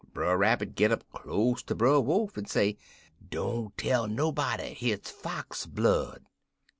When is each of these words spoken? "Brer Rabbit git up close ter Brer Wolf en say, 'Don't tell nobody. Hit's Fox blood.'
"Brer 0.15 0.35
Rabbit 0.35 0.73
git 0.73 0.91
up 0.91 1.03
close 1.11 1.61
ter 1.61 1.75
Brer 1.75 1.99
Wolf 1.99 2.35
en 2.35 2.45
say, 2.47 2.75
'Don't 3.29 3.77
tell 3.77 4.07
nobody. 4.07 4.73
Hit's 4.73 5.11
Fox 5.11 5.67
blood.' 5.67 6.25